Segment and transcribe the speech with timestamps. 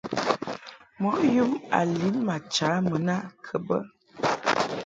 [1.01, 3.77] Mɔʼ yum a lin ma cha mun a kɨ bɛ.